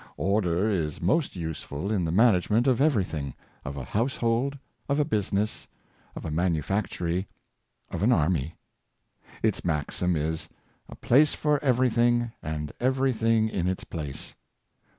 [0.17, 4.57] Order is most useful in the management of every thing— of a household,
[4.89, 5.67] of a business,
[6.15, 7.27] of a manufactory,
[7.91, 8.55] of an army.
[9.43, 10.49] Its maxim is,
[10.89, 14.33] "A place for every thing, and every thing in its place."